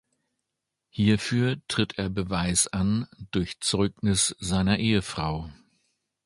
[0.89, 5.51] Hierfür tritt er Beweis an durch Zeugnis seiner Ehefrau.